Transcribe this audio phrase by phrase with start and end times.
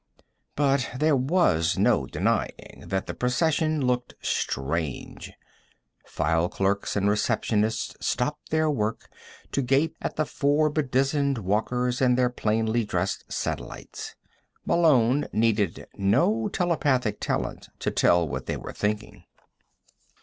[0.55, 5.31] But there was no denying that the procession looked strange.
[6.07, 9.11] File clerks and receptionists stopped their work
[9.51, 14.15] to gape at the four bedizened walkers and their plainly dressed satellites.
[14.65, 19.25] Malone needed no telepathic talent to tell what they were thinking.